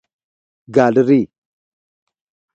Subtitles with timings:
[0.75, 1.21] ګالري